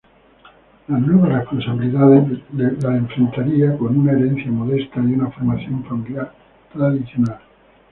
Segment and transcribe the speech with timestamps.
[0.87, 2.23] Las nuevas responsabilidades
[2.55, 6.33] las enfrentaría con una herencia modesta y una formación familiar
[6.73, 7.39] tradicional.